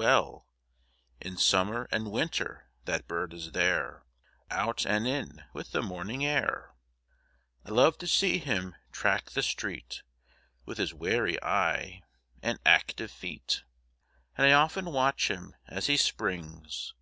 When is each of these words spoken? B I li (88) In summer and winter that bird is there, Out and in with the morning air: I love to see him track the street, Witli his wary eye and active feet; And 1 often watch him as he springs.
B 0.00 0.06
I 0.06 0.16
li 0.16 0.28
(88) 1.20 1.30
In 1.32 1.36
summer 1.36 1.86
and 1.92 2.10
winter 2.10 2.70
that 2.86 3.06
bird 3.06 3.34
is 3.34 3.52
there, 3.52 4.02
Out 4.50 4.86
and 4.86 5.06
in 5.06 5.44
with 5.52 5.72
the 5.72 5.82
morning 5.82 6.24
air: 6.24 6.74
I 7.66 7.70
love 7.72 7.98
to 7.98 8.06
see 8.06 8.38
him 8.38 8.74
track 8.92 9.32
the 9.32 9.42
street, 9.42 10.02
Witli 10.66 10.76
his 10.78 10.94
wary 10.94 11.36
eye 11.42 12.00
and 12.42 12.58
active 12.64 13.10
feet; 13.10 13.64
And 14.38 14.46
1 14.50 14.54
often 14.54 14.86
watch 14.86 15.28
him 15.30 15.54
as 15.68 15.86
he 15.86 15.98
springs. 15.98 16.94